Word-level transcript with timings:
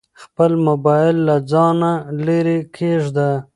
خپل 0.23 0.51
موبایل 0.67 1.15
له 1.27 1.35
ځانه 1.51 1.91
لیرې 2.25 2.59
کېږده. 2.75 3.31